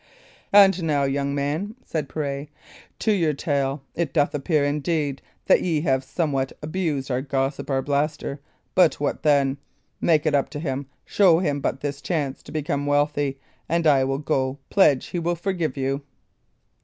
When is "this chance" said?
11.81-12.41